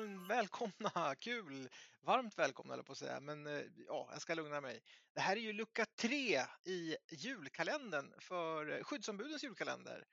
väl, 0.00 0.26
välkomna, 0.28 1.14
kul, 1.18 1.68
varmt 2.00 2.38
välkomna 2.38 2.74
eller 2.74 2.82
på 2.82 2.92
att 2.92 2.98
säga, 2.98 3.20
men 3.20 3.46
eh, 3.46 3.62
ja, 3.86 4.08
jag 4.12 4.22
ska 4.22 4.34
lugna 4.34 4.60
mig. 4.60 4.80
Det 5.14 5.20
här 5.20 5.36
är 5.36 5.40
ju 5.40 5.52
lucka 5.52 5.86
tre 5.96 6.42
i 6.64 6.96
julkalendern 7.10 8.14
för 8.20 8.82
skyddsombudens 8.82 9.44
julkalender 9.44 10.04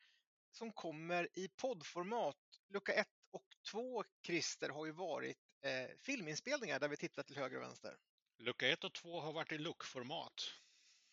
som 0.52 0.72
kommer 0.72 1.30
i 1.34 1.48
poddformat. 1.48 2.38
Lucka 2.70 2.94
ett 2.94 3.08
och 3.32 3.46
två, 3.72 4.04
Christer, 4.26 4.70
har 4.70 4.86
ju 4.86 4.92
varit 4.92 5.38
eh, 5.62 5.98
filminspelningar 6.02 6.80
där 6.80 6.88
vi 6.88 6.98
tittar 6.98 7.24
till 7.24 7.38
höger 7.38 7.58
och 7.58 7.64
vänster. 7.64 7.98
Lucka 8.38 8.68
1 8.68 8.84
och 8.84 8.94
2 8.94 9.20
har 9.20 9.34
varit 9.34 9.52
i 9.52 9.58
lookformat. 9.58 10.54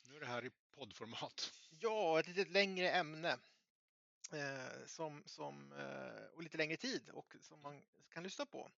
Nu 0.08 0.16
är 0.16 0.20
det 0.20 0.26
här 0.26 0.44
i 0.44 0.50
poddformat. 0.74 1.52
Ja, 1.80 2.20
ett 2.20 2.26
lite 2.28 2.50
längre 2.50 2.90
ämne 2.90 3.28
eh, 3.28 3.36
som, 4.86 5.22
som, 5.26 5.72
eh, 5.72 6.24
och 6.34 6.42
lite 6.42 6.58
längre 6.58 6.76
tid 6.76 7.10
och 7.10 7.34
som 7.40 7.62
man 7.62 7.82
kan 8.10 8.22
lyssna 8.22 8.46
på. 8.46 8.70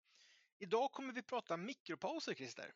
Idag 0.57 0.91
kommer 0.91 1.13
vi 1.13 1.21
prata 1.21 1.57
mikropauser, 1.57 2.33
Christer. 2.33 2.73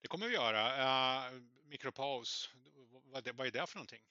Det 0.00 0.08
kommer 0.08 0.28
vi 0.28 0.34
göra. 0.34 1.30
Uh, 1.30 1.42
mikropaus, 1.64 2.50
vad, 3.04 3.28
vad 3.28 3.46
är 3.46 3.50
det 3.50 3.66
för 3.66 3.76
någonting? 3.76 4.02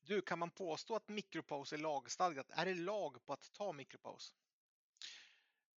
Du, 0.00 0.22
kan 0.22 0.38
man 0.38 0.50
påstå 0.50 0.96
att 0.96 1.08
mikropaus 1.08 1.72
är 1.72 1.78
lagstadgat? 1.78 2.46
Är 2.50 2.66
det 2.66 2.74
lag 2.74 3.24
på 3.24 3.32
att 3.32 3.52
ta 3.52 3.72
mikropaus? 3.72 4.34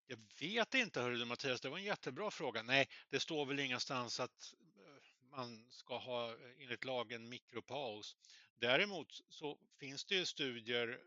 Jag 0.07 0.19
vet 0.39 0.73
inte, 0.73 1.01
hörru 1.01 1.25
Mattias, 1.25 1.61
det 1.61 1.69
var 1.69 1.77
en 1.77 1.83
jättebra 1.83 2.31
fråga. 2.31 2.63
Nej, 2.63 2.89
det 3.09 3.19
står 3.19 3.45
väl 3.45 3.59
ingenstans 3.59 4.19
att 4.19 4.53
eh, 4.61 5.29
man 5.29 5.65
ska 5.69 5.97
ha 5.97 6.35
enligt 6.59 6.85
lagen 6.85 7.29
mikropaus. 7.29 8.15
Däremot 8.59 9.21
så 9.29 9.57
finns 9.77 10.05
det 10.05 10.15
ju 10.15 10.25
studier 10.25 10.99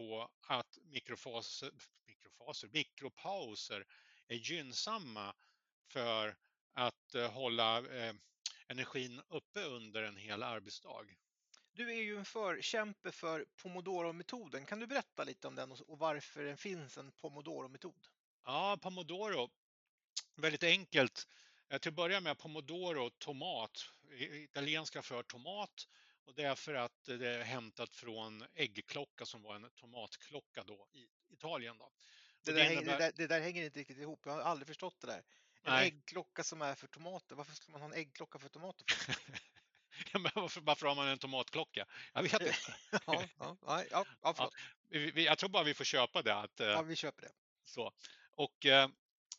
på 0.00 0.30
att 0.46 0.78
mikrofaser, 0.82 1.70
mikrofaser, 2.06 2.68
mikropauser 2.68 3.86
är 4.28 4.36
gynnsamma 4.36 5.34
för 5.88 6.36
att 6.72 7.14
eh, 7.14 7.30
hålla 7.32 7.78
eh, 7.78 8.14
energin 8.68 9.22
uppe 9.28 9.60
under 9.60 10.02
en 10.02 10.16
hel 10.16 10.42
arbetsdag. 10.42 11.06
Du 11.72 11.92
är 11.92 12.02
ju 12.02 12.16
en 12.16 12.24
förkämpe 12.24 13.12
för 13.12 13.46
Pomodoro-metoden. 13.56 14.66
Kan 14.66 14.80
du 14.80 14.86
berätta 14.86 15.24
lite 15.24 15.48
om 15.48 15.54
den 15.54 15.72
och 15.72 15.98
varför 15.98 16.44
det 16.44 16.56
finns 16.56 16.98
en 16.98 17.12
Pomodoro-metod? 17.12 18.06
Ja, 18.44 18.78
Pomodoro, 18.82 19.50
väldigt 20.36 20.62
enkelt. 20.62 21.28
Till 21.80 21.88
att 21.88 21.94
börja 21.94 22.20
med 22.20 22.38
Pomodoro, 22.38 23.10
tomat, 23.10 23.84
italienska 24.18 25.02
för 25.02 25.22
tomat 25.22 25.88
och 26.30 26.36
det 26.36 26.42
är 26.42 26.54
för 26.54 26.74
att 26.74 27.04
det 27.04 27.28
är 27.28 27.42
hämtat 27.42 27.94
från 27.94 28.44
äggklocka 28.54 29.26
som 29.26 29.42
var 29.42 29.54
en 29.54 29.70
tomatklocka 29.70 30.62
då 30.64 30.88
i 30.92 31.08
Italien. 31.32 31.78
Då. 31.78 31.90
Det, 32.44 32.52
där, 32.52 32.70
innebär... 32.70 32.92
det, 32.92 32.98
där, 32.98 33.12
det, 33.16 33.26
där, 33.26 33.40
hänger 33.40 33.64
inte 33.64 33.80
riktigt 33.80 33.98
ihop, 33.98 34.20
jag 34.24 34.32
har 34.32 34.40
aldrig 34.40 34.66
förstått 34.66 35.00
det 35.00 35.06
där. 35.06 35.22
En 35.62 35.72
Nej. 35.72 35.86
äggklocka 35.86 36.44
som 36.44 36.62
är 36.62 36.74
för 36.74 36.86
tomater, 36.86 37.36
varför 37.36 37.54
ska 37.54 37.72
man 37.72 37.80
ha 37.80 37.88
en 37.88 37.94
äggklocka 37.94 38.38
för 38.38 38.48
tomater? 38.48 38.86
ja, 40.12 40.18
men 40.18 40.32
varför, 40.34 40.60
varför 40.60 40.86
har 40.86 40.94
man 40.94 41.08
en 41.08 41.18
tomatklocka? 41.18 41.86
Jag 42.14 42.22
vet 42.22 42.32
inte. 42.32 42.54
ja, 43.06 43.24
ja, 43.38 43.56
ja, 43.66 43.84
ja, 43.90 44.04
ja, 44.22 44.50
jag 45.14 45.38
tror 45.38 45.50
bara 45.50 45.64
vi 45.64 45.74
får 45.74 45.84
köpa 45.84 46.22
det. 46.22 46.34
Att, 46.34 46.60
ja, 46.60 46.82
vi 46.82 46.96
köper 46.96 47.22
det. 47.22 47.32
Så. 47.64 47.92
Och 48.34 48.66
eh, 48.66 48.88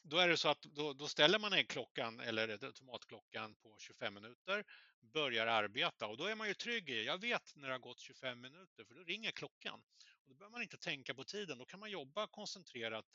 då 0.03 0.17
är 0.17 0.27
det 0.27 0.37
så 0.37 0.49
att 0.49 0.61
då, 0.61 0.93
då 0.93 1.07
ställer 1.07 1.39
man 1.39 1.53
äggklockan 1.53 2.19
eller 2.19 2.71
tomatklockan 2.71 3.55
på 3.55 3.77
25 3.79 4.13
minuter, 4.13 4.63
börjar 4.99 5.47
arbeta 5.47 6.07
och 6.07 6.17
då 6.17 6.25
är 6.25 6.35
man 6.35 6.47
ju 6.47 6.53
trygg 6.53 6.89
i, 6.89 7.05
jag 7.05 7.17
vet 7.21 7.55
när 7.55 7.67
det 7.67 7.73
har 7.73 7.79
gått 7.79 7.99
25 7.99 8.41
minuter 8.41 8.83
för 8.83 8.95
då 8.95 9.03
ringer 9.03 9.31
klockan. 9.31 9.83
Och 10.23 10.29
då 10.29 10.33
behöver 10.33 10.51
man 10.51 10.61
inte 10.61 10.77
tänka 10.77 11.13
på 11.13 11.23
tiden, 11.23 11.57
då 11.57 11.65
kan 11.65 11.79
man 11.79 11.91
jobba 11.91 12.27
koncentrerat 12.27 13.05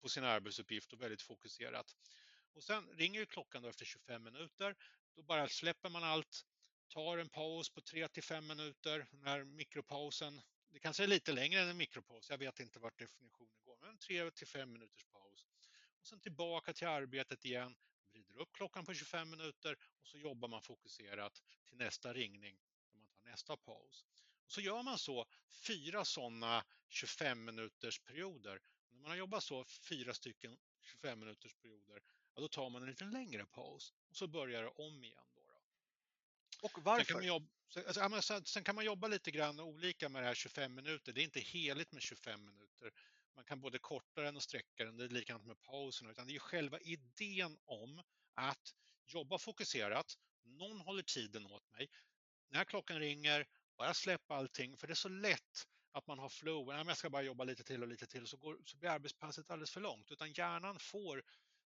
på 0.00 0.08
sin 0.08 0.24
arbetsuppgift 0.24 0.92
och 0.92 1.02
väldigt 1.02 1.22
fokuserat. 1.22 1.96
Och 2.54 2.64
sen 2.64 2.88
ringer 2.88 3.24
klockan 3.24 3.62
då 3.62 3.68
efter 3.68 3.84
25 3.84 4.22
minuter, 4.22 4.76
då 5.14 5.22
bara 5.22 5.48
släpper 5.48 5.88
man 5.88 6.04
allt, 6.04 6.44
tar 6.88 7.18
en 7.18 7.28
paus 7.28 7.70
på 7.70 7.80
3 7.80 8.08
till 8.08 8.22
5 8.22 8.46
minuter 8.46 9.06
när 9.12 9.44
mikropausen 9.44 10.40
det 10.72 10.80
kanske 10.80 11.02
är 11.02 11.06
lite 11.06 11.32
längre 11.32 11.60
än 11.60 11.68
en 11.68 11.76
mikropaus, 11.76 12.30
jag 12.30 12.38
vet 12.38 12.60
inte 12.60 12.78
vart 12.78 12.98
definitionen 12.98 13.62
går, 13.64 13.76
men 13.80 13.98
3 13.98 14.30
till 14.30 14.46
5 14.46 14.72
minuters 14.72 15.04
paus. 15.04 15.17
Sen 16.08 16.20
tillbaka 16.20 16.72
till 16.72 16.88
arbetet 16.88 17.44
igen, 17.44 17.76
vrider 18.12 18.36
upp 18.36 18.52
klockan 18.52 18.84
på 18.84 18.94
25 18.94 19.30
minuter 19.30 19.76
och 20.00 20.08
så 20.08 20.18
jobbar 20.18 20.48
man 20.48 20.62
fokuserat 20.62 21.42
till 21.64 21.76
nästa 21.76 22.12
ringning 22.12 22.60
när 22.90 22.98
man 22.98 23.08
tar 23.08 23.30
nästa 23.30 23.56
paus. 23.56 24.06
Och 24.44 24.52
så 24.52 24.60
gör 24.60 24.82
man 24.82 24.98
så 24.98 25.26
fyra 25.48 26.04
sådana 26.04 26.64
25 26.88 27.44
minuters 27.44 27.98
perioder. 27.98 28.60
När 28.90 28.98
man 28.98 29.10
har 29.10 29.16
jobbat 29.16 29.44
så 29.44 29.64
fyra 29.64 30.14
stycken 30.14 30.58
25 30.80 31.20
minuters 31.20 31.54
perioder, 31.54 32.02
ja, 32.34 32.40
då 32.40 32.48
tar 32.48 32.70
man 32.70 32.82
en 32.82 32.88
lite 32.88 33.04
längre 33.04 33.46
paus 33.46 33.92
och 34.10 34.16
så 34.16 34.26
börjar 34.26 34.62
det 34.62 34.68
om 34.68 35.04
igen. 35.04 35.24
Då, 35.34 35.40
då. 35.46 35.62
Och 36.62 36.84
varför? 36.84 37.04
Sen 37.04 37.14
kan, 37.14 37.26
jobba, 37.26 37.46
alltså, 38.00 38.44
sen 38.44 38.64
kan 38.64 38.74
man 38.74 38.84
jobba 38.84 39.08
lite 39.08 39.30
grann 39.30 39.60
olika 39.60 40.08
med 40.08 40.22
det 40.22 40.26
här 40.26 40.34
25 40.34 40.74
minuter. 40.74 41.12
Det 41.12 41.20
är 41.20 41.24
inte 41.24 41.40
heligt 41.40 41.92
med 41.92 42.02
25 42.02 42.44
minuter. 42.44 42.92
Man 43.38 43.44
kan 43.44 43.60
både 43.60 43.78
korta 43.78 44.22
den 44.22 44.36
och 44.36 44.42
sträcka 44.42 44.84
den. 44.84 44.96
Det 44.96 45.04
är 45.04 45.08
likadant 45.08 45.44
med 45.44 45.60
pausen. 45.60 46.10
Utan 46.10 46.26
det 46.26 46.34
är 46.34 46.38
själva 46.38 46.80
idén 46.80 47.58
om 47.64 48.02
att 48.34 48.74
jobba 49.06 49.38
fokuserat. 49.38 50.18
Någon 50.44 50.80
håller 50.80 51.02
tiden 51.02 51.46
åt 51.46 51.70
mig. 51.70 51.90
När 52.48 52.64
klockan 52.64 52.98
ringer, 52.98 53.46
bara 53.76 53.94
släppa 53.94 54.34
allting. 54.34 54.76
För 54.76 54.86
det 54.86 54.92
är 54.92 54.94
så 54.94 55.08
lätt 55.08 55.68
att 55.92 56.06
man 56.06 56.18
har 56.18 56.28
flow. 56.28 56.74
Jag 56.74 56.96
ska 56.96 57.10
bara 57.10 57.22
jobba 57.22 57.44
lite 57.44 57.64
till 57.64 57.82
och 57.82 57.88
lite 57.88 58.06
till 58.06 58.26
så, 58.26 58.36
går, 58.36 58.58
så 58.64 58.76
blir 58.76 58.90
arbetspasset 58.90 59.50
alldeles 59.50 59.70
för 59.70 59.80
långt. 59.80 60.10
Utan 60.10 60.32
hjärnan 60.32 60.78
får 60.78 61.22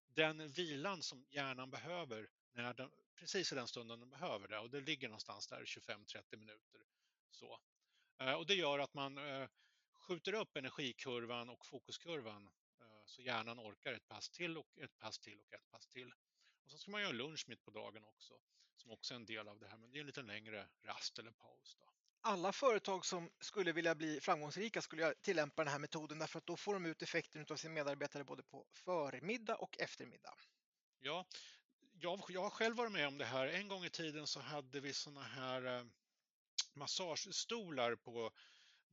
den 0.07 0.47
vilan 0.47 1.03
som 1.03 1.25
hjärnan 1.29 1.69
behöver 1.69 2.29
när 2.51 2.73
den, 2.73 2.91
precis 3.15 3.51
i 3.51 3.55
den 3.55 3.67
stunden 3.67 3.99
den 3.99 4.09
behöver 4.09 4.47
det. 4.47 4.59
Och 4.59 4.69
det 4.69 4.81
ligger 4.81 5.07
någonstans 5.07 5.47
där 5.47 5.65
25-30 5.65 6.37
minuter. 6.37 6.81
Så. 7.31 7.59
Eh, 8.19 8.33
och 8.33 8.45
det 8.45 8.55
gör 8.55 8.79
att 8.79 8.93
man 8.93 9.17
eh, 9.17 9.47
skjuter 10.03 10.33
upp 10.33 10.57
energikurvan 10.57 11.49
och 11.49 11.65
fokuskurvan 11.65 12.49
eh, 12.79 13.05
så 13.05 13.21
hjärnan 13.21 13.59
orkar 13.59 13.93
ett 13.93 14.07
pass 14.07 14.29
till 14.29 14.57
och 14.57 14.77
ett 14.77 14.99
pass 14.99 15.19
till 15.19 15.39
och 15.39 15.53
ett 15.53 15.69
pass 15.71 15.87
till. 15.87 16.13
Och 16.63 16.71
så 16.71 16.77
ska 16.77 16.91
man 16.91 17.01
göra 17.01 17.11
lunch 17.11 17.45
mitt 17.47 17.63
på 17.63 17.71
dagen 17.71 18.03
också, 18.05 18.33
som 18.75 18.91
också 18.91 19.13
är 19.13 19.15
en 19.15 19.25
del 19.25 19.47
av 19.47 19.59
det 19.59 19.67
här, 19.67 19.77
men 19.77 19.91
det 19.91 19.97
är 19.97 19.99
en 19.99 20.07
lite 20.07 20.21
längre 20.21 20.67
rast 20.81 21.19
eller 21.19 21.31
paus. 21.31 21.75
Då. 21.79 21.89
Alla 22.21 22.51
företag 22.51 23.05
som 23.05 23.31
skulle 23.39 23.71
vilja 23.71 23.95
bli 23.95 24.19
framgångsrika 24.21 24.81
skulle 24.81 25.13
tillämpa 25.13 25.63
den 25.63 25.71
här 25.71 25.79
metoden 25.79 26.19
därför 26.19 26.37
att 26.37 26.45
då 26.45 26.57
får 26.57 26.73
de 26.73 26.85
ut 26.85 27.01
effekten 27.01 27.45
av 27.49 27.55
sina 27.55 27.73
medarbetare 27.73 28.23
både 28.23 28.43
på 28.43 28.65
förmiddag 28.71 29.55
och 29.55 29.79
eftermiddag. 29.79 30.35
Ja, 30.99 31.25
jag, 31.93 32.21
jag 32.29 32.43
har 32.43 32.49
själv 32.49 32.75
varit 32.75 32.91
med 32.91 33.07
om 33.07 33.17
det 33.17 33.25
här. 33.25 33.47
En 33.47 33.67
gång 33.67 33.85
i 33.85 33.89
tiden 33.89 34.27
så 34.27 34.39
hade 34.39 34.79
vi 34.79 34.93
såna 34.93 35.23
här 35.23 35.77
eh, 35.77 35.83
massagestolar 36.73 37.95
på 37.95 38.31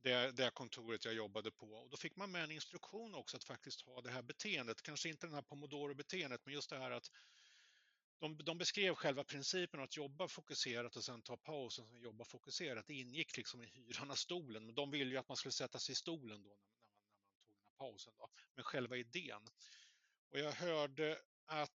det, 0.01 0.31
det 0.31 0.51
kontoret 0.51 1.05
jag 1.05 1.13
jobbade 1.13 1.51
på. 1.51 1.65
Och 1.65 1.89
då 1.89 1.97
fick 1.97 2.15
man 2.15 2.31
med 2.31 2.43
en 2.43 2.51
instruktion 2.51 3.15
också 3.15 3.37
att 3.37 3.43
faktiskt 3.43 3.81
ha 3.81 4.01
det 4.01 4.11
här 4.11 4.21
beteendet. 4.21 4.81
Kanske 4.81 5.09
inte 5.09 5.27
den 5.27 5.33
här 5.33 5.41
pomodoro-beteendet, 5.41 6.41
men 6.45 6.53
just 6.53 6.69
det 6.69 6.77
här 6.77 6.91
att 6.91 7.11
de, 8.19 8.37
de, 8.37 8.57
beskrev 8.57 8.95
själva 8.95 9.23
principen 9.23 9.79
att 9.79 9.97
jobba 9.97 10.27
fokuserat 10.27 10.95
och 10.95 11.03
sen 11.03 11.21
ta 11.21 11.37
paus 11.37 11.79
och 11.79 11.87
sen 11.87 12.01
jobba 12.01 12.25
fokuserat. 12.25 12.87
Det 12.87 12.93
ingick 12.93 13.37
liksom 13.37 13.63
i 13.63 13.65
hyran 13.65 14.11
av 14.11 14.15
stolen, 14.15 14.65
men 14.65 14.75
de 14.75 14.91
ville 14.91 15.11
ju 15.11 15.17
att 15.17 15.27
man 15.27 15.37
skulle 15.37 15.51
sätta 15.51 15.79
sig 15.79 15.93
i 15.93 15.95
stolen 15.95 16.43
då 16.43 16.49
när, 16.49 16.79
när, 16.83 16.93
man, 16.93 17.11
när 17.15 17.21
man, 17.23 17.35
tog 17.39 17.55
den 17.55 17.63
här 17.63 17.71
pausen. 17.77 18.13
Då. 18.17 18.29
Men 18.55 18.63
själva 18.63 18.97
idén. 18.97 19.47
Och 20.29 20.39
jag 20.39 20.51
hörde 20.51 21.21
att 21.45 21.71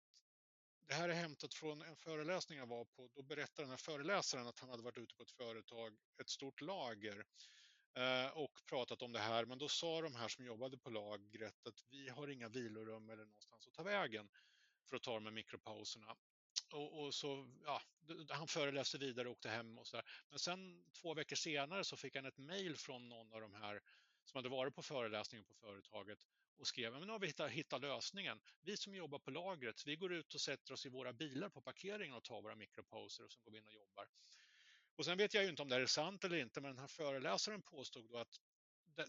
det 0.87 0.93
här 0.93 1.09
är 1.09 1.13
hämtat 1.13 1.53
från 1.53 1.81
en 1.81 1.95
föreläsning 1.95 2.57
jag 2.57 2.67
var 2.67 2.85
på. 2.85 3.09
Då 3.16 3.21
berättade 3.21 3.63
den 3.63 3.69
här 3.69 3.78
föreläsaren 3.78 4.47
att 4.47 4.59
han 4.59 4.69
hade 4.69 4.83
varit 4.83 4.97
ute 4.97 5.16
på 5.16 5.23
ett 5.23 5.31
företag, 5.31 5.97
ett 6.21 6.29
stort 6.29 6.61
lager 6.61 7.25
Eh, 7.25 7.65
Eh, 7.95 8.27
och 8.27 8.59
pratat 8.65 9.01
om 9.01 9.11
det 9.11 9.19
här. 9.19 9.45
Men 9.45 9.57
då 9.57 9.69
sa 9.69 10.01
de 10.01 10.15
här 10.15 10.27
som 10.27 10.45
jobbade 10.45 10.77
på 10.77 10.89
lagret 10.89 11.67
att 11.67 11.83
vi 11.89 12.09
har 12.09 12.27
inga 12.27 12.49
vilorum 12.49 13.09
eller 13.09 13.25
någonstans 13.25 13.67
att 13.67 13.73
ta 13.73 13.83
vägen 13.83 14.29
för 14.89 14.95
att 14.95 15.03
ta 15.03 15.13
de 15.13 15.25
här 15.25 15.31
mikropauserna. 15.31 16.15
Och, 16.73 17.03
och, 17.03 17.13
så, 17.13 17.47
ja, 17.63 17.81
han 18.29 18.47
föreläste 18.47 18.97
vidare 18.97 19.27
och 19.27 19.31
åkte 19.31 19.49
hem 19.49 19.77
och 19.77 19.87
så 19.87 19.97
där. 19.97 20.05
Men 20.29 20.39
sen 20.39 20.83
två 21.01 21.13
veckor 21.13 21.35
senare 21.35 21.83
så 21.83 21.97
fick 21.97 22.15
han 22.15 22.25
ett 22.25 22.37
mejl 22.37 22.75
från 22.75 23.09
någon 23.09 23.33
av 23.33 23.41
de 23.41 23.53
här 23.53 23.81
som 24.23 24.37
hade 24.37 24.49
varit 24.49 24.75
på 24.75 24.81
föreläsningen 24.81 25.45
på 25.45 25.53
företaget 25.53 26.25
och 26.57 26.67
skrev 26.67 26.93
men 26.93 27.01
nu 27.01 27.11
har 27.11 27.19
vi 27.19 27.27
hittat, 27.27 27.51
hittat 27.51 27.81
lösningen. 27.81 28.39
Vi 28.61 28.77
som 28.77 28.95
jobbar 28.95 29.19
på 29.19 29.31
lagret, 29.31 29.87
vi 29.87 29.95
går 29.95 30.13
ut 30.13 30.33
och 30.33 30.41
sätter 30.41 30.73
oss 30.73 30.85
i 30.85 30.89
våra 30.89 31.13
bilar 31.13 31.49
på 31.49 31.61
parkeringen 31.61 32.15
och 32.15 32.23
tar 32.23 32.41
våra 32.41 32.55
mikropauser 32.55 33.23
och 33.23 33.31
så 33.31 33.39
går 33.41 33.51
vi 33.51 33.57
in 33.57 33.67
och 33.67 33.73
jobbar. 33.73 34.07
Och 34.95 35.05
sen 35.05 35.17
vet 35.17 35.33
jag 35.33 35.43
ju 35.43 35.49
inte 35.49 35.61
om 35.61 35.69
det 35.69 35.75
är 35.75 35.85
sant 35.85 36.23
eller 36.23 36.37
inte, 36.37 36.61
men 36.61 36.71
den 36.71 36.79
här 36.79 36.87
föreläsaren 36.87 37.61
påstod 37.61 38.09
då 38.09 38.17
att 38.17 38.39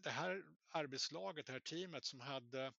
det 0.02 0.10
här 0.10 0.42
arbetslaget, 0.68 1.46
det 1.46 1.52
här 1.52 1.60
teamet 1.60 2.04
som 2.04 2.20
hade 2.20 2.72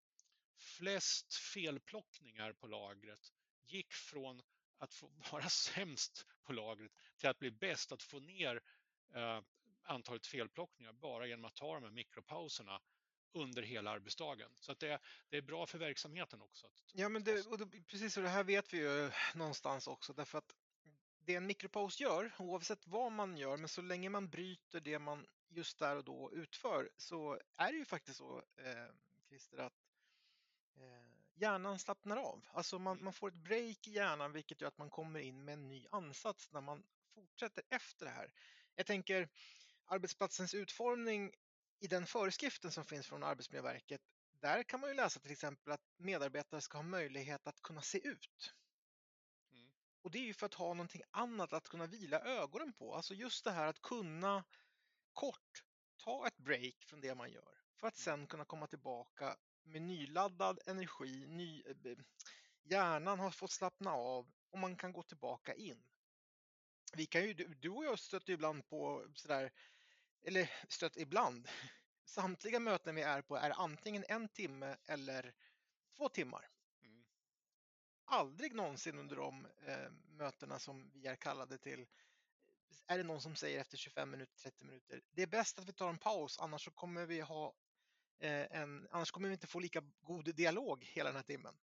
flest 0.56 1.34
felplockningar 1.34 2.52
på 2.52 2.66
lagret 2.66 3.32
gick 3.66 3.92
från 3.92 4.42
att 4.78 5.02
vara 5.32 5.48
sämst 5.48 6.26
på 6.42 6.52
lagret 6.52 6.92
till 7.16 7.28
att 7.28 7.38
bli 7.38 7.50
bäst, 7.50 7.92
att 7.92 8.02
få 8.02 8.20
ner 8.20 8.60
eh, 9.14 9.40
antalet 9.82 10.26
felplockningar 10.26 10.92
bara 10.92 11.26
genom 11.26 11.44
att 11.44 11.56
ta 11.56 11.74
de 11.74 11.84
här 11.84 11.90
mikropauserna 11.90 12.80
under 13.32 13.62
hela 13.62 13.90
arbetsdagen. 13.90 14.50
Så 14.54 14.72
att 14.72 14.80
det, 14.80 15.00
det 15.28 15.36
är 15.36 15.42
bra 15.42 15.66
för 15.66 15.78
verksamheten 15.78 16.42
också. 16.42 16.70
ja, 16.92 17.08
men 17.08 17.24
det, 17.24 17.46
och 17.46 17.58
det, 17.58 17.66
precis 17.86 18.16
och 18.16 18.22
det 18.22 18.28
här 18.28 18.44
vet 18.44 18.74
vi 18.74 18.78
ju 18.78 19.10
någonstans 19.34 19.86
också 19.86 20.12
därför 20.12 20.38
att 20.38 20.54
det 21.28 21.34
en 21.34 21.46
mikropaus 21.46 22.00
gör, 22.00 22.32
oavsett 22.38 22.86
vad 22.86 23.12
man 23.12 23.36
gör, 23.36 23.56
men 23.56 23.68
så 23.68 23.82
länge 23.82 24.08
man 24.08 24.28
bryter 24.28 24.80
det 24.80 24.98
man 24.98 25.26
just 25.48 25.78
där 25.78 25.96
och 25.96 26.04
då 26.04 26.32
utför 26.32 26.90
så 26.96 27.40
är 27.56 27.72
det 27.72 27.78
ju 27.78 27.84
faktiskt 27.84 28.18
så, 28.18 28.38
eh, 28.56 28.94
Christer, 29.28 29.58
att 29.58 29.72
eh, 30.76 31.40
hjärnan 31.40 31.78
slappnar 31.78 32.16
av. 32.16 32.44
Alltså 32.52 32.78
man, 32.78 33.04
man, 33.04 33.12
får 33.12 33.28
ett 33.28 33.34
break 33.34 33.88
i 33.88 33.90
hjärnan 33.90 34.32
vilket 34.32 34.60
gör 34.60 34.68
att 34.68 34.78
man 34.78 34.90
kommer 34.90 35.20
in 35.20 35.44
med 35.44 35.52
en 35.52 35.68
ny 35.68 35.86
ansats 35.90 36.52
när 36.52 36.60
man 36.60 36.82
fortsätter 37.14 37.64
efter 37.70 38.06
det 38.06 38.12
här. 38.12 38.32
Jag 38.74 38.86
tänker 38.86 39.28
arbetsplatsens 39.86 40.54
utformning 40.54 41.32
i 41.80 41.86
den 41.86 42.06
föreskriften 42.06 42.72
som 42.72 42.84
finns 42.84 43.06
från 43.06 43.22
Arbetsmiljöverket. 43.22 44.00
Där 44.40 44.62
kan 44.62 44.80
man 44.80 44.90
ju 44.90 44.96
läsa 44.96 45.20
till 45.20 45.32
exempel 45.32 45.72
att 45.72 45.84
medarbetare 45.96 46.60
ska 46.60 46.78
ha 46.78 46.82
möjlighet 46.82 47.46
att 47.46 47.62
kunna 47.62 47.82
se 47.82 48.08
ut. 48.08 48.54
Och 50.08 50.12
det 50.12 50.18
är 50.18 50.24
ju 50.24 50.34
för 50.34 50.46
att 50.46 50.54
ha 50.54 50.68
någonting 50.74 51.02
annat 51.10 51.52
att 51.52 51.68
kunna 51.68 51.86
vila 51.86 52.20
ögonen 52.20 52.72
på. 52.72 52.94
Alltså 52.94 53.14
just 53.14 53.44
det 53.44 53.50
här 53.50 53.66
att 53.66 53.82
kunna 53.82 54.44
kort 55.12 55.64
ta 55.96 56.26
ett 56.26 56.38
break 56.38 56.84
från 56.84 57.00
det 57.00 57.14
man 57.14 57.30
gör 57.30 57.58
för 57.76 57.86
att 57.86 58.06
mm. 58.06 58.18
sen 58.18 58.26
kunna 58.26 58.44
komma 58.44 58.66
tillbaka 58.66 59.36
med 59.62 59.82
nyladdad 59.82 60.60
energi, 60.66 61.26
ny, 61.26 61.62
eh, 61.66 61.98
hjärnan 62.62 63.18
har 63.18 63.30
fått 63.30 63.50
slappna 63.50 63.92
av 63.92 64.32
och 64.50 64.58
man 64.58 64.76
kan 64.76 64.92
gå 64.92 65.02
tillbaka 65.02 65.54
in. 65.54 65.82
Vi 66.92 67.06
kan 67.06 67.22
ju, 67.22 67.34
du 67.34 67.68
och 67.68 67.84
jag 67.84 67.98
stöter 67.98 68.32
ibland 68.32 68.68
på 68.68 69.06
sådär, 69.14 69.52
eller 70.22 70.50
stött 70.68 70.96
ibland, 70.96 71.48
samtliga 72.04 72.60
möten 72.60 72.94
vi 72.94 73.02
är 73.02 73.22
på 73.22 73.36
är 73.36 73.50
antingen 73.50 74.04
en 74.08 74.28
timme 74.28 74.76
eller 74.86 75.34
två 75.96 76.08
timmar. 76.08 76.48
Aldrig 78.10 78.54
någonsin 78.54 78.98
under 78.98 79.16
de 79.16 79.46
eh, 79.66 79.90
mötena 80.10 80.58
som 80.58 80.90
vi 80.94 81.06
är 81.06 81.16
kallade 81.16 81.58
till 81.58 81.86
är 82.86 82.98
det 82.98 83.04
någon 83.04 83.20
som 83.20 83.36
säger 83.36 83.60
efter 83.60 83.76
25 83.76 84.10
minuter, 84.10 84.38
30 84.42 84.64
minuter, 84.64 85.00
det 85.10 85.22
är 85.22 85.26
bäst 85.26 85.58
att 85.58 85.68
vi 85.68 85.72
tar 85.72 85.88
en 85.88 85.98
paus 85.98 86.38
annars 86.38 86.64
så 86.64 86.70
kommer 86.70 87.06
vi 87.06 87.20
ha 87.20 87.54
Eh, 88.20 88.60
en, 88.60 88.88
annars 88.90 89.10
kommer 89.10 89.28
vi 89.28 89.32
inte 89.32 89.46
få 89.46 89.60
lika 89.60 89.82
god 90.02 90.34
dialog 90.34 90.84
hela 90.84 91.08
den 91.08 91.16
här 91.16 91.22
timmen. 91.22 91.54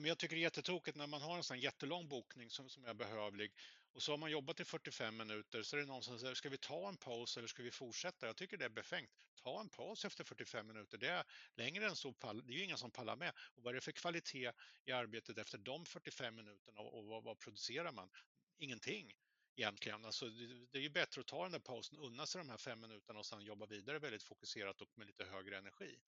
Jag 0.00 0.18
tycker 0.18 0.36
det 0.36 0.40
är 0.40 0.42
jättetråkigt 0.42 0.96
när 0.96 1.06
man 1.06 1.22
har 1.22 1.36
en 1.36 1.42
sån 1.42 1.60
jättelång 1.60 2.08
bokning 2.08 2.50
som, 2.50 2.68
som 2.68 2.84
är 2.84 2.94
behövlig 2.94 3.52
och 3.92 4.02
så 4.02 4.12
har 4.12 4.16
man 4.18 4.30
jobbat 4.30 4.60
i 4.60 4.64
45 4.64 5.16
minuter 5.16 5.62
så 5.62 5.76
är 5.76 5.80
det 5.80 5.86
någon 5.86 6.02
som 6.02 6.18
säger, 6.18 6.34
ska 6.34 6.48
vi 6.48 6.58
ta 6.58 6.88
en 6.88 6.96
paus 6.96 7.36
eller 7.36 7.48
ska 7.48 7.62
vi 7.62 7.70
fortsätta? 7.70 8.26
Jag 8.26 8.36
tycker 8.36 8.56
det 8.56 8.64
är 8.64 8.68
befängt. 8.68 9.10
Ta 9.46 9.60
en 9.60 9.68
paus 9.68 10.04
efter 10.04 10.24
45 10.24 10.66
minuter. 10.66 10.98
Det 10.98 11.08
är 11.08 11.24
längre 11.54 11.86
än 11.86 11.96
så, 11.96 12.14
det 12.20 12.52
är 12.52 12.56
ju 12.56 12.64
ingen 12.64 12.78
som 12.78 12.90
pallar 12.90 13.16
med. 13.16 13.32
Och 13.38 13.62
vad 13.62 13.70
är 13.70 13.74
det 13.74 13.80
för 13.80 13.92
kvalitet 13.92 14.52
i 14.84 14.92
arbetet 14.92 15.38
efter 15.38 15.58
de 15.58 15.86
45 15.86 16.34
minuterna 16.34 16.80
och, 16.80 17.04
vad, 17.04 17.24
vad 17.24 17.38
producerar 17.38 17.92
man? 17.92 18.10
Ingenting 18.58 19.12
egentligen. 19.56 20.04
Alltså, 20.04 20.28
det 20.70 20.78
är 20.78 20.82
ju 20.82 20.90
bättre 20.90 21.20
att 21.20 21.26
ta 21.26 21.42
den 21.42 21.52
där 21.52 21.58
pausen, 21.58 21.98
unna 21.98 22.26
sig 22.26 22.38
de 22.38 22.50
här 22.50 22.56
fem 22.56 22.80
minuterna 22.80 23.18
och 23.18 23.26
sen 23.26 23.40
jobba 23.40 23.66
vidare 23.66 23.98
väldigt 23.98 24.22
fokuserat 24.22 24.80
och 24.80 24.98
med 24.98 25.06
lite 25.06 25.24
högre 25.24 25.58
energi. 25.58 25.98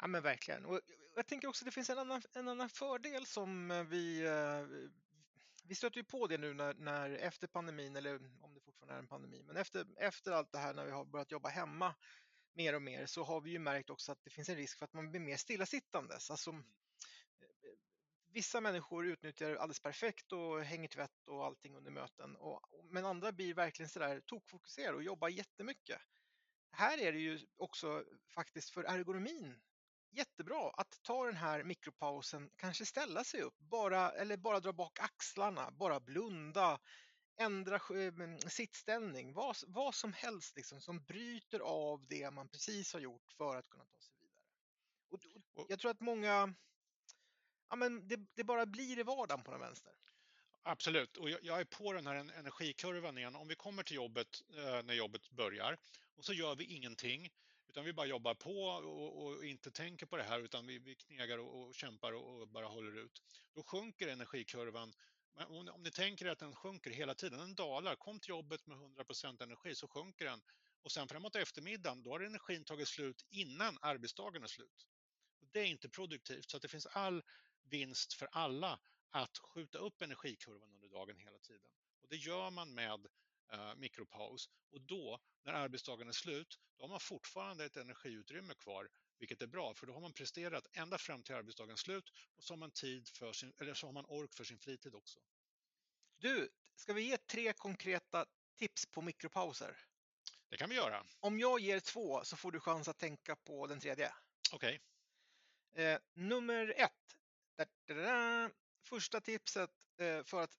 Ja 0.00 0.06
men 0.06 0.22
verkligen. 0.22 0.64
Och 0.64 0.80
jag 1.16 1.26
tänker 1.26 1.48
också 1.48 1.64
att 1.64 1.66
det 1.66 1.72
finns 1.72 1.90
en 1.90 1.98
annan, 1.98 2.22
en 2.32 2.48
annan 2.48 2.68
fördel 2.68 3.26
som 3.26 3.68
vi 3.90 4.26
eh, 4.26 4.90
vi 5.70 5.74
stöter 5.74 5.96
ju 5.96 6.04
på 6.04 6.26
det 6.26 6.38
nu 6.38 6.54
när, 6.54 6.74
när, 6.74 7.10
efter 7.10 7.46
pandemin, 7.46 7.96
eller 7.96 8.14
om 8.40 8.54
det 8.54 8.60
fortfarande 8.60 8.94
är 8.94 8.98
en 8.98 9.06
pandemi, 9.06 9.42
men 9.46 9.56
efter, 9.56 9.86
efter 9.96 10.32
allt 10.32 10.52
det 10.52 10.58
här 10.58 10.74
när 10.74 10.84
vi 10.84 10.90
har 10.90 11.04
börjat 11.04 11.30
jobba 11.30 11.48
hemma 11.48 11.94
mer 12.54 12.74
och 12.74 12.82
mer 12.82 13.06
så 13.06 13.22
har 13.22 13.40
vi 13.40 13.50
ju 13.50 13.58
märkt 13.58 13.90
också 13.90 14.12
att 14.12 14.24
det 14.24 14.30
finns 14.30 14.48
en 14.48 14.56
risk 14.56 14.78
för 14.78 14.84
att 14.84 14.92
man 14.92 15.10
blir 15.10 15.20
mer 15.20 15.36
stillasittandes. 15.36 16.30
Alltså, 16.30 16.50
mm 16.50 16.64
vissa 18.32 18.60
människor 18.60 19.06
utnyttjar 19.06 19.50
alldeles 19.54 19.80
perfekt 19.80 20.32
och 20.32 20.60
hänger 20.60 20.88
tvätt 20.88 21.28
och 21.28 21.44
allting 21.44 21.76
under 21.76 21.90
möten. 21.90 22.36
Och, 22.36 22.60
men 22.90 23.04
andra 23.04 23.32
blir 23.32 23.54
verkligen 23.54 23.88
sådär 23.88 24.20
tokfokuserade 24.20 24.96
och 24.96 25.02
jobbar 25.02 25.28
jättemycket. 25.28 26.00
Här 26.72 26.98
är 26.98 27.12
det 27.12 27.18
ju 27.18 27.40
också 27.56 28.04
faktiskt 28.34 28.70
för 28.70 28.84
ergonomin 28.84 29.60
jättebra 30.10 30.70
att 30.70 31.02
ta 31.02 31.26
den 31.26 31.36
här 31.36 31.62
mikropausen, 31.64 32.50
kanske 32.56 32.86
ställa 32.86 33.24
sig 33.24 33.42
upp, 33.42 33.58
bara, 33.58 34.10
eller 34.10 34.36
bara 34.36 34.60
dra 34.60 34.72
bak 34.72 34.98
axlarna, 35.00 35.70
bara 35.70 36.00
blunda, 36.00 36.78
ändra 37.36 37.80
sittställning, 38.48 39.32
vad, 39.32 39.56
vad 39.66 39.94
som 39.94 40.12
helst 40.12 40.56
liksom, 40.56 40.80
som 40.80 41.04
bryter 41.04 41.60
av 41.60 42.06
det 42.06 42.30
man 42.30 42.48
precis 42.48 42.92
har 42.92 43.00
gjort 43.00 43.32
för 43.36 43.56
att 43.56 43.68
kunna 43.68 43.84
ta 43.84 44.00
sig 44.00 44.14
vidare. 44.20 44.34
Och, 45.10 45.20
och 45.54 45.66
jag 45.68 45.78
tror 45.78 45.90
att 45.90 46.00
många 46.00 46.54
ja, 47.68 47.76
men 47.76 48.08
det, 48.08 48.20
det 48.34 48.44
bara 48.44 48.66
blir 48.66 48.98
i 48.98 49.02
vardagen 49.02 49.44
på 49.44 49.50
den 49.50 49.60
vänster. 49.60 49.92
Absolut, 50.62 51.16
och 51.16 51.30
jag 51.30 51.60
är 51.60 51.64
på 51.64 51.92
den 51.92 52.06
här 52.06 52.14
energikurvan 52.14 53.18
igen. 53.18 53.36
Om 53.36 53.48
vi 53.48 53.54
kommer 53.54 53.82
till 53.82 53.96
jobbet 53.96 54.42
eh, 54.56 54.82
när 54.84 54.94
jobbet 54.94 55.30
börjar 55.30 55.78
och 56.16 56.24
så 56.24 56.32
gör 56.32 56.54
vi 56.54 56.64
ingenting, 56.64 57.28
utan 57.68 57.84
vi 57.84 57.92
bara 57.92 58.06
jobbar 58.06 58.34
på 58.34 58.62
och, 58.62 59.44
inte 59.44 59.70
tänker 59.70 60.06
på 60.06 60.16
det 60.16 60.22
här, 60.22 60.40
utan 60.40 60.66
vi, 60.66 60.78
vi 60.78 60.94
knegar 60.94 61.38
och, 61.38 61.74
kämpar 61.74 62.12
och, 62.12 62.48
bara 62.48 62.66
håller 62.66 63.04
ut. 63.04 63.22
Då 63.54 63.62
sjunker 63.62 64.08
energikurvan. 64.08 64.92
Om, 65.34 65.68
om 65.68 65.82
ni 65.82 65.90
tänker 65.90 66.26
er 66.26 66.30
att 66.30 66.38
den 66.38 66.54
sjunker 66.54 66.90
hela 66.90 67.14
tiden, 67.14 67.38
den 67.38 67.54
dalar. 67.54 67.96
Kom 67.96 68.20
till 68.20 68.28
jobbet 68.30 68.66
med 68.66 68.78
100% 68.78 69.42
energi 69.42 69.74
så 69.74 69.88
sjunker 69.88 70.24
den 70.24 70.42
och 70.82 70.92
sen 70.92 71.08
framåt 71.08 71.36
eftermiddagen, 71.36 72.02
då 72.02 72.10
har 72.10 72.20
energin 72.20 72.64
tagit 72.64 72.88
slut 72.88 73.24
innan 73.30 73.78
arbetsdagen 73.80 74.42
är 74.42 74.46
slut. 74.46 74.86
Det 75.52 75.60
är 75.60 75.64
inte 75.64 75.88
produktivt, 75.88 76.50
så 76.50 76.56
att 76.56 76.62
det 76.62 76.68
finns 76.68 76.86
all 76.86 77.22
vinst 77.62 78.14
för 78.14 78.28
alla 78.32 78.80
att 79.10 79.38
skjuta 79.38 79.78
upp 79.78 80.02
energikurvan 80.02 80.72
under 80.72 80.88
dagen 80.88 81.18
hela 81.18 81.38
tiden. 81.38 81.70
Och 82.02 82.08
det 82.08 82.16
gör 82.16 82.50
man 82.50 82.74
med 82.74 83.06
eh, 83.52 83.74
mikropaus 83.76 84.50
och 84.70 84.80
då 84.80 85.20
när 85.42 85.52
arbetsdagen 85.52 86.08
är 86.08 86.12
slut, 86.12 86.58
då 86.76 86.84
har 86.84 86.88
man 86.88 87.00
fortfarande 87.00 87.64
ett 87.64 87.76
energiutrymme 87.76 88.54
kvar, 88.54 88.88
vilket 89.20 89.42
är 89.42 89.46
bra 89.46 89.74
för 89.74 89.86
då 89.86 89.92
har 89.92 90.00
man 90.00 90.12
presterat 90.12 90.66
ända 90.72 90.98
fram 90.98 91.22
till 91.22 91.34
arbetsdagens 91.34 91.80
slut 91.80 92.12
och 92.36 92.44
så 92.44 92.52
har 92.52 92.58
man 92.58 92.70
tid 92.70 93.08
för 93.08 93.32
sin, 93.32 93.52
eller 93.58 93.74
så 93.74 93.86
har 93.86 93.92
man 93.92 94.04
ork 94.04 94.34
för 94.34 94.44
sin 94.44 94.58
fritid 94.58 94.94
också. 94.94 95.20
Du, 96.18 96.48
ska 96.76 96.92
vi 96.92 97.02
ge 97.02 97.16
tre 97.16 97.52
konkreta 97.52 98.26
tips 98.58 98.86
på 98.86 99.02
mikropauser? 99.02 99.76
Det 100.48 100.56
kan 100.56 100.70
vi 100.70 100.76
göra. 100.76 101.06
Om 101.20 101.38
jag 101.38 101.60
ger 101.60 101.80
två 101.80 102.24
så 102.24 102.36
får 102.36 102.52
du 102.52 102.60
chans 102.60 102.88
att 102.88 102.98
tänka 102.98 103.36
på 103.36 103.66
den 103.66 103.80
tredje. 103.80 104.12
Okej. 104.52 104.80
Okay. 105.72 105.84
Eh, 105.84 105.98
nummer 106.14 106.74
ett, 106.76 107.10
Första 108.82 109.20
tipset 109.20 109.70
eh, 109.96 110.22
för 110.22 110.42
att 110.42 110.56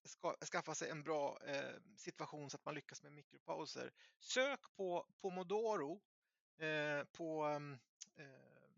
skaffa 0.52 0.76
sig 0.76 0.90
en 0.90 1.04
bra 1.04 1.40
eh, 1.46 1.76
situation 1.98 2.50
så 2.50 2.56
att 2.56 2.66
man 2.66 2.76
lyckas 2.76 3.04
med 3.04 3.12
mikropauser. 3.12 3.92
Sök 4.20 4.60
på 4.76 5.08
Pomodoro 5.22 6.02
eh, 6.58 7.04
på 7.04 7.44
mm, 7.44 7.80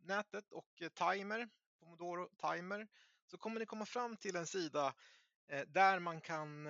nätet 0.04 0.52
och 0.52 0.84
timer, 0.94 1.50
Pomodoro 1.80 2.30
timer, 2.30 2.88
så 3.26 3.38
kommer 3.38 3.60
ni 3.60 3.66
komma 3.66 3.86
fram 3.86 4.18
till 4.18 4.36
en 4.36 4.48
sida 4.48 4.94
där 5.68 6.00
man 6.00 6.22
kan 6.22 6.68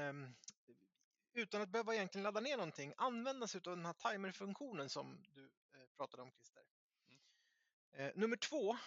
utan 1.34 1.62
att 1.62 1.70
behöva 1.70 1.96
egentligen 1.96 2.24
ladda 2.24 2.40
ner 2.40 2.58
någonting 2.58 2.94
använda 2.98 3.48
sig 3.48 3.62
av 3.66 3.75
den 3.75 3.86
här 3.86 4.12
timerfunktionen 4.12 4.90
som 4.90 5.18
du 5.36 5.52
pratade 5.98 6.24
om 6.24 6.32
Christer. 6.32 6.63
Mm. 7.94 8.12
Nummer 8.16 8.38
två, 8.38 8.78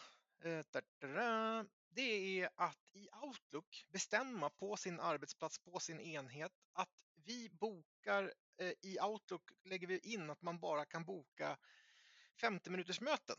det 1.88 2.41
är 2.41 2.50
att 2.57 2.91
i 2.93 3.09
Outlook 3.23 3.85
bestämma 3.88 4.50
på 4.50 4.76
sin 4.76 5.00
arbetsplats, 5.00 5.59
på 5.59 5.81
sin 5.81 6.00
enhet, 6.00 6.53
att 6.73 7.05
vi 7.25 7.49
bokar 7.49 8.35
eh, 8.57 8.73
i 8.81 8.99
Outlook 9.00 9.50
lägger 9.65 9.87
vi 9.87 9.99
in 9.99 10.31
att 10.31 10.43
man 10.43 10.59
bara 10.59 10.85
kan 10.85 11.05
boka 11.05 11.59
50 12.41 12.71
minuters 12.71 13.00
möten 13.00 13.37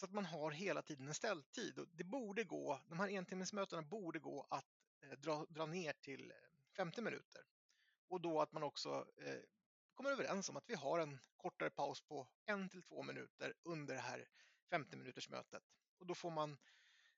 så 0.00 0.06
att 0.06 0.12
man 0.12 0.24
har 0.24 0.50
hela 0.50 0.82
tiden 0.82 1.08
en 1.08 1.14
ställtid. 1.14 1.78
Och 1.78 1.86
det 1.92 2.04
borde 2.04 2.44
gå, 2.44 2.80
de 2.88 2.98
här 3.00 3.08
entimmesmötena 3.08 3.82
borde 3.82 4.18
gå 4.18 4.46
att 4.50 4.66
eh, 5.02 5.18
dra, 5.18 5.46
dra 5.48 5.66
ner 5.66 5.92
till 5.92 6.30
eh, 6.30 6.36
50 6.76 7.02
minuter. 7.02 7.42
Och 8.08 8.20
då 8.20 8.40
att 8.40 8.52
man 8.52 8.62
också 8.62 9.06
eh, 9.16 9.40
kommer 9.94 10.10
överens 10.10 10.48
om 10.48 10.56
att 10.56 10.70
vi 10.70 10.74
har 10.74 10.98
en 10.98 11.18
kortare 11.36 11.70
paus 11.70 12.00
på 12.00 12.28
en 12.44 12.68
till 12.68 12.82
två 12.82 13.02
minuter 13.02 13.54
under 13.62 13.94
det 13.94 14.00
här 14.00 14.28
50 14.70 14.96
minuters 14.96 15.28
mötet. 15.28 15.62
Och 15.98 16.06
då 16.06 16.14
får 16.14 16.30
man 16.30 16.58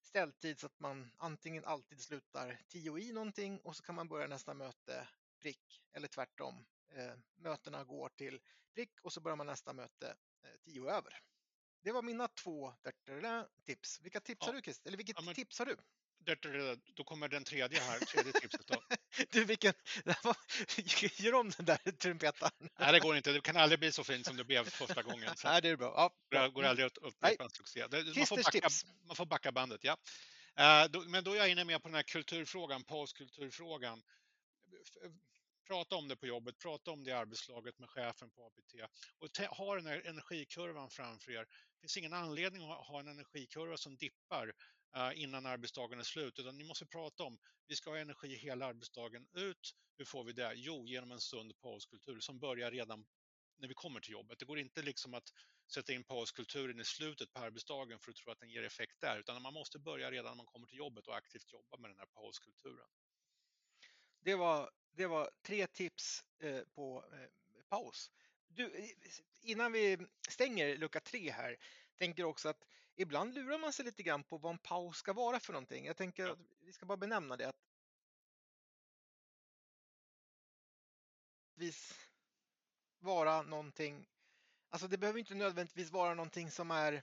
ställtid 0.03 0.61
så 0.61 0.67
att 0.67 0.81
man 0.81 1.11
antingen 1.17 1.65
alltid 1.65 2.01
slutar 2.01 2.61
10 2.69 2.99
i 2.99 3.13
någonting 3.13 3.61
och 3.61 3.77
så 3.77 3.83
kan 3.83 3.95
man 3.95 4.09
börja 4.09 4.27
nästa 4.27 4.55
möte 4.55 5.09
prick 5.39 5.83
eller 5.93 6.09
tvärtom. 6.09 6.67
Eh, 6.89 7.13
mötena 7.37 7.85
går 7.85 8.09
till 8.09 8.41
prick 8.75 9.01
och 9.03 9.13
så 9.13 9.21
börjar 9.21 9.37
man 9.37 9.47
nästa 9.47 9.73
möte 9.73 10.17
10 10.65 10.89
eh, 10.89 10.97
över. 10.97 11.23
Det 11.83 11.93
var 11.93 12.03
mina 12.03 12.29
två 12.29 12.75
tips. 13.67 14.01
Vilka 14.01 14.21
tips 14.21 14.39
ja. 14.41 14.47
har 14.47 14.53
du 14.53 14.63
Christer? 14.63 14.89
Eller 14.89 14.97
vilket 14.97 15.17
ja, 15.17 15.23
men... 15.23 15.35
tips 15.35 15.59
har 15.59 15.67
du? 15.67 15.77
Då 16.95 17.05
kommer 17.05 17.29
den 17.29 17.45
tredje 17.45 17.81
här, 17.81 17.99
tredje 17.99 18.33
tipset 18.33 18.67
då. 18.67 18.83
Du 19.31 19.45
vilken... 19.45 19.73
Gör 21.17 21.35
om 21.35 21.51
den 21.51 21.67
där 21.67 21.93
trumpetaren. 21.93 22.69
Nej, 22.79 22.93
det 22.93 23.01
går 23.01 23.17
inte. 23.17 23.33
Det 23.33 23.41
kan 23.41 23.57
aldrig 23.57 23.79
bli 23.79 23.93
så 23.93 24.05
fint 24.05 24.27
som 24.27 24.37
det 24.37 24.45
blev 24.45 24.65
första 24.71 25.03
gången. 25.03 25.37
Så 25.37 25.49
Nej, 25.49 25.63
det 25.63 25.69
är 25.69 25.77
bra. 25.77 25.93
Ja, 25.97 26.15
bra. 26.31 26.43
det 26.43 26.49
går 26.49 26.63
aldrig 26.63 26.87
att 26.87 26.99
upprepa 26.99 27.45
en 27.45 27.51
succé. 27.51 27.81
Man 28.17 28.27
får, 28.27 28.37
backa, 28.37 28.51
tips. 28.51 28.87
man 29.07 29.17
får 29.17 29.27
backa 29.27 29.53
bandet, 29.53 29.85
ja. 29.85 29.97
Eh, 30.57 31.03
Men 31.07 31.25
då 31.25 31.33
är 31.33 31.37
jag 31.37 31.49
inne 31.49 31.65
mer 31.65 31.79
på 31.79 31.89
den 31.89 31.95
här 31.95 32.03
kulturfrågan, 32.03 32.85
pauskulturfrågan. 32.85 34.03
F- 34.83 35.13
Prata 35.67 35.97
om 35.97 36.09
det 36.09 36.17
på 36.17 36.27
jobbet, 36.27 36.59
prata 36.59 36.91
om 36.91 37.05
det 37.05 37.11
i 37.11 37.15
arbetslaget 37.15 37.79
med 37.79 37.91
chefen 37.91 38.31
på 38.31 38.47
APT 38.47 38.75
och 39.19 39.57
ha 39.57 39.75
den 39.75 39.87
här 39.87 40.03
energikurvan 40.07 40.91
framför 40.91 41.33
er. 41.33 41.47
Det 41.81 41.83
finns 41.83 41.97
ingen 41.97 42.13
anledning 42.13 42.71
att 42.71 42.87
ha- 42.87 43.01
en 43.01 43.09
energikurva 43.09 43.77
som 43.77 43.97
dippar 43.97 44.53
eh, 44.97 45.23
innan 45.23 45.47
arbetsdagen 45.47 45.99
är 45.99 46.03
slut, 46.03 46.39
utan 46.39 46.59
ni 46.59 46.65
måste 46.65 46.87
prata 46.87 47.25
om 47.25 47.39
vi 47.67 47.77
ska 47.77 47.91
ha 47.91 47.99
energi 47.99 48.37
hela 48.37 48.67
arbetsdagen 48.67 49.27
ut. 49.33 49.75
Hur 49.99 50.05
får 50.05 50.25
vi 50.25 50.33
det? 50.33 50.53
Jo, 50.55 50.87
genom 50.87 51.13
en 51.13 51.21
sund 51.21 51.61
pauskultur 51.61 52.21
som 52.21 52.39
börjar 52.39 52.71
redan 52.71 53.07
när 53.57 53.69
vi 53.69 53.75
kommer 53.75 54.01
till 54.01 54.13
jobbet. 54.13 54.39
Det 54.39 54.45
går 54.45 54.59
inte 54.59 54.83
liksom 54.83 55.15
att 55.15 55.33
sätta 55.75 55.93
in 55.93 56.05
pauskulturen 56.05 56.81
i 56.81 56.85
slutet 56.85 57.33
på 57.33 57.39
arbetsdagen 57.39 57.99
för 57.99 58.11
att 58.11 58.17
tro 58.17 58.33
att 58.33 58.41
den 58.41 58.51
ger 58.51 58.63
effekt 58.63 59.01
där, 59.01 59.19
utan 59.19 59.43
man 59.43 59.55
måste 59.55 59.79
börja 59.79 60.11
redan 60.11 60.31
när 60.31 60.37
man 60.37 60.47
kommer 60.47 60.67
till 60.67 60.79
jobbet 60.79 61.07
och 61.07 61.17
aktivt 61.17 61.53
jobba 61.53 61.77
med 61.77 61.91
den 61.91 61.99
här 61.99 62.07
pauskulturen. 62.07 62.89
Det 64.21 64.35
var, 64.35 64.71
det 64.93 65.07
var 65.07 65.31
tre 65.43 65.67
tips 65.67 66.25
eh, 66.39 66.63
på 66.75 67.05
eh, 67.13 67.29
paus. 67.69 68.11
Du, 68.55 68.95
innan 69.43 69.73
vi 69.73 69.99
stänger 70.29 70.77
lucka 70.77 71.01
tre 71.01 71.31
här, 71.31 71.57
tänker 71.97 72.25
också 72.25 72.49
att 72.49 72.65
ibland 72.97 73.35
lurar 73.35 73.59
man 73.59 73.73
sig 73.73 73.85
lite 73.85 74.03
grann 74.03 74.25
på 74.25 74.39
vad 74.39 74.53
en 74.53 74.59
paus 74.59 74.97
ska 74.97 75.13
vara 75.13 75.41
för 75.41 75.53
någonting. 75.53 75.85
Jag 75.85 75.97
tänker 75.97 76.27
Ja. 76.27 76.33
att 76.33 76.39
vi 76.61 76.73
ska 76.73 76.87
bara 76.87 76.97
benämna 76.97 77.37
det. 77.37 77.49
Att 77.49 77.57
vara 82.99 83.43
någonting, 83.43 84.07
alltså 84.69 84.89
det 84.89 84.99
behöver 84.99 85.19
inte 85.19 85.35
nödvändigtvis 85.35 85.91
vara 85.91 86.15
någonting 86.15 86.51
som 86.51 86.71
är 86.71 87.03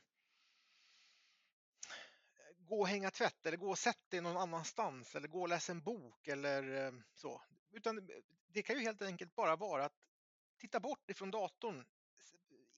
gå 2.58 2.80
och 2.80 2.88
hänga 2.88 3.12
tvätt 3.12 3.46
eller 3.46 3.58
gå 3.58 3.70
och 3.70 3.80
sätta 3.80 4.10
dig 4.10 4.22
någon 4.22 4.38
annanstans 4.38 5.16
eller 5.16 5.28
gå 5.28 5.42
och 5.42 5.50
läsa 5.50 5.72
en 5.72 5.82
bok 5.82 6.28
eller 6.28 6.86
eh, 6.86 6.94
så. 7.14 7.42
Utan 7.72 8.10
det 8.48 8.64
kan 8.64 8.76
ju 8.76 8.82
helt 8.82 9.02
enkelt 9.02 9.36
bara 9.36 9.56
vara 9.56 9.86
att 9.86 9.94
titta 10.58 10.80
bort 10.80 11.10
ifrån 11.10 11.32
datorn 11.32 11.86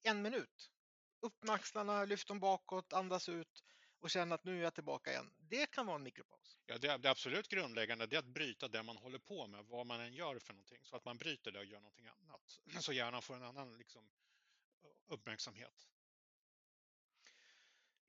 en 0.03 0.21
minut. 0.21 0.71
Upp 1.19 1.43
med 1.43 1.55
axlarna, 1.55 2.05
lyft 2.05 2.27
dem 2.27 2.39
bakåt, 2.39 2.93
andas 2.93 3.29
ut 3.29 3.63
och 3.99 4.09
känna 4.09 4.35
att 4.35 4.43
nu 4.43 4.59
är 4.59 4.63
jag 4.63 4.73
tillbaka 4.73 5.11
igen. 5.11 5.31
Det 5.37 5.65
kan 5.65 5.85
vara 5.85 5.95
en 5.95 6.03
mikropaus. 6.03 6.57
Ja, 6.65 6.77
det, 6.77 6.97
det 6.97 7.09
absolut 7.09 7.47
grundläggande 7.47 8.05
det 8.05 8.15
är 8.15 8.19
att 8.19 8.25
bryta 8.25 8.67
det 8.67 8.83
man 8.83 8.97
håller 8.97 9.19
på 9.19 9.47
med, 9.47 9.65
vad 9.65 9.85
man 9.85 10.01
än 10.01 10.13
gör 10.13 10.39
för 10.39 10.53
någonting, 10.53 10.79
så 10.83 10.95
att 10.95 11.05
man 11.05 11.17
bryter 11.17 11.51
det 11.51 11.59
och 11.59 11.65
gör 11.65 11.79
någonting 11.79 12.07
annat. 12.07 12.59
Så 12.83 12.93
hjärnan 12.93 13.21
får 13.21 13.35
en 13.35 13.43
annan 13.43 13.77
liksom, 13.77 14.09
uppmärksamhet. 15.07 15.87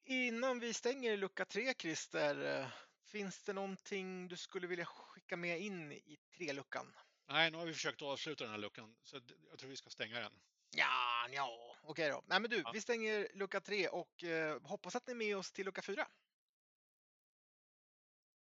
Innan 0.04 0.58
vi 0.58 0.74
stänger 0.74 1.16
lucka 1.16 1.44
tre, 1.44 1.74
Christer, 1.78 2.60
eh, 2.60 2.68
finns 3.04 3.42
det 3.42 3.52
någonting 3.52 4.28
du 4.28 4.36
skulle 4.36 4.66
vilja 4.66 4.84
skicka 4.84 5.36
med 5.36 5.60
in 5.60 5.92
i 5.92 6.18
tre-luckan? 6.36 6.96
Nej, 7.30 7.50
nu 7.50 7.58
har 7.58 7.66
vi 7.66 7.72
försökt 7.72 8.02
avsluta 8.02 8.44
den 8.44 8.50
här 8.52 8.58
luckan, 8.58 8.96
så 9.02 9.20
jag 9.50 9.58
tror 9.58 9.70
vi 9.70 9.76
ska 9.76 9.90
stänga 9.90 10.20
den. 10.20 10.32
Ja, 10.76 11.28
ja, 11.30 11.76
okej 11.82 12.10
då. 12.10 12.22
Nej, 12.26 12.40
men 12.40 12.50
du, 12.50 12.56
Ja. 12.64 12.70
vi 12.74 12.80
stänger 12.80 13.28
lucka 13.34 13.60
tre 13.60 13.88
och 13.88 14.24
eh, 14.24 14.62
hoppas 14.62 14.96
att 14.96 15.06
ni 15.06 15.10
är 15.12 15.16
med 15.16 15.36
oss 15.36 15.52
till 15.52 15.64
lucka 15.66 15.82
fyra. 15.82 16.08